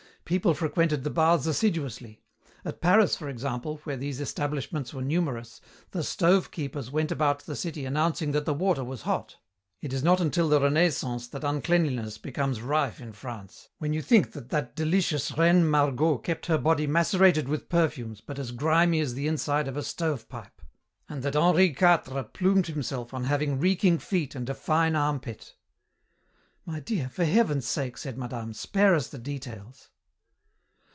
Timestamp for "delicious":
14.73-15.37